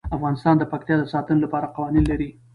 افغانستان 0.17 0.55
د 0.57 0.63
پکتیا 0.71 0.95
د 0.99 1.03
ساتنې 1.13 1.39
لپاره 1.45 1.71
قوانین 1.75 2.05
لري. 2.11 2.29